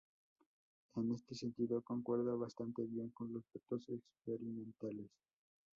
En 0.95 1.11
este 1.13 1.35
sentido 1.35 1.83
concuerda 1.83 2.33
bastante 2.33 2.81
bien 2.87 3.09
con 3.11 3.31
los 3.31 3.43
datos 3.53 3.87
experimentales. 3.89 5.11